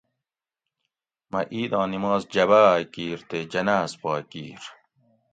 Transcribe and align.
مہۤ 1.31 1.45
عیداں 1.53 1.87
نِماز 1.93 2.21
جباۤ 2.33 2.67
اۤ 2.77 2.85
کِیر 2.93 3.19
تے 3.29 3.39
جناۤز 3.51 3.91
پا 4.01 4.13
کِیر 4.31 4.63